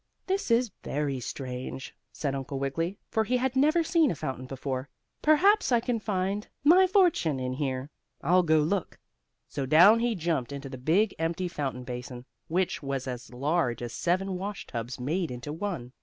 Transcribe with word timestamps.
"This 0.25 0.49
is 0.49 0.71
very 0.83 1.19
strange," 1.19 1.95
said 2.11 2.33
Uncle 2.33 2.57
Wiggily, 2.57 2.97
for 3.11 3.23
he 3.23 3.37
had 3.37 3.55
never 3.55 3.83
seen 3.83 4.09
a 4.09 4.15
fountain 4.15 4.47
before, 4.47 4.89
"perhaps 5.21 5.71
I 5.71 5.79
can 5.79 5.99
find 5.99 6.47
my 6.63 6.87
fortune 6.87 7.39
in 7.39 7.53
here. 7.53 7.91
I'll 8.23 8.41
go 8.41 8.57
look." 8.61 8.97
So 9.47 9.67
down 9.67 9.99
he 9.99 10.15
jumped 10.15 10.51
into 10.51 10.69
the 10.69 10.79
big 10.79 11.13
empty 11.19 11.47
fountain 11.47 11.83
basin, 11.83 12.25
which 12.47 12.81
was 12.81 13.05
as 13.05 13.31
large 13.31 13.83
as 13.83 13.93
seven 13.93 14.39
wash 14.39 14.65
tubs 14.65 14.99
made 14.99 15.29
into 15.29 15.53
one. 15.53 15.93